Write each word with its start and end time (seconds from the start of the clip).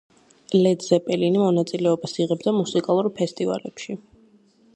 ლედ 0.61 0.85
ზეპელინი 0.85 1.43
მონაწილეობას 1.43 2.17
იღებდა 2.25 2.55
მუსიკალურ 2.63 3.11
ფესტივალებში. 3.21 4.01